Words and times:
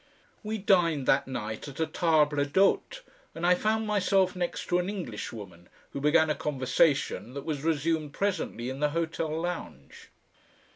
We 0.41 0.57
dined 0.57 1.05
that 1.07 1.27
night 1.27 1.67
at 1.67 1.79
a 1.79 1.85
table 1.85 2.43
d'hote, 2.43 3.03
and 3.35 3.45
I 3.45 3.53
found 3.53 3.85
myself 3.85 4.35
next 4.35 4.65
to 4.69 4.79
an 4.79 4.89
Englishwoman 4.89 5.69
who 5.91 6.01
began 6.01 6.31
a 6.31 6.33
conversation 6.33 7.35
that 7.35 7.45
was 7.45 7.63
resumed 7.63 8.11
presently 8.11 8.67
in 8.71 8.79
the 8.79 8.89
hotel 8.89 9.29
lounge. 9.39 10.09